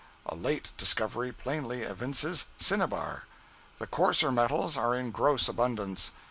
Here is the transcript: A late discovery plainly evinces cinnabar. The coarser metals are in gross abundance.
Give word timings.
A 0.25 0.33
late 0.33 0.71
discovery 0.77 1.31
plainly 1.31 1.83
evinces 1.83 2.47
cinnabar. 2.57 3.25
The 3.77 3.85
coarser 3.85 4.31
metals 4.31 4.75
are 4.75 4.95
in 4.95 5.11
gross 5.11 5.47
abundance. 5.47 6.11